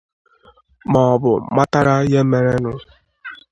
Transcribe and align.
ma 0.91 1.01
ọ 1.13 1.15
bụ 1.21 1.31
matara 1.55 1.93
ihe 2.07 2.21
merenu 2.31 2.71